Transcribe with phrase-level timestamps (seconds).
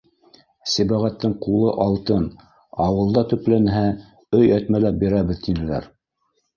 [0.75, 2.25] Сибәғәттең ҡулы алтын,
[2.87, 3.87] ауылда төпләнһә,
[4.41, 5.93] өй әтмәләп бирәбеҙ, тинеләр.